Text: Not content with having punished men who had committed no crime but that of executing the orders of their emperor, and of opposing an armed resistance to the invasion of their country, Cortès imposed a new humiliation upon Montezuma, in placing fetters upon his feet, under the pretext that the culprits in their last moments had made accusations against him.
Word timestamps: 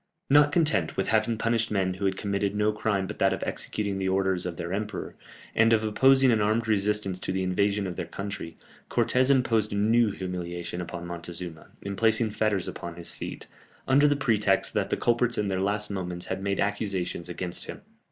Not 0.31 0.51
content 0.51 0.97
with 0.97 1.09
having 1.09 1.37
punished 1.37 1.69
men 1.69 1.93
who 1.93 2.05
had 2.05 2.17
committed 2.17 2.55
no 2.55 2.71
crime 2.71 3.05
but 3.05 3.19
that 3.19 3.33
of 3.33 3.43
executing 3.45 3.99
the 3.99 4.09
orders 4.09 4.47
of 4.47 4.57
their 4.57 4.73
emperor, 4.73 5.13
and 5.53 5.71
of 5.73 5.83
opposing 5.83 6.31
an 6.31 6.41
armed 6.41 6.67
resistance 6.67 7.19
to 7.19 7.31
the 7.31 7.43
invasion 7.43 7.85
of 7.85 7.97
their 7.97 8.07
country, 8.07 8.57
Cortès 8.89 9.29
imposed 9.29 9.71
a 9.73 9.75
new 9.75 10.09
humiliation 10.09 10.81
upon 10.81 11.05
Montezuma, 11.05 11.67
in 11.83 11.95
placing 11.95 12.31
fetters 12.31 12.67
upon 12.67 12.95
his 12.95 13.11
feet, 13.11 13.45
under 13.87 14.07
the 14.07 14.15
pretext 14.15 14.73
that 14.73 14.89
the 14.89 14.97
culprits 14.97 15.37
in 15.37 15.49
their 15.49 15.61
last 15.61 15.91
moments 15.91 16.25
had 16.25 16.41
made 16.41 16.59
accusations 16.59 17.29
against 17.29 17.65
him. 17.65 17.81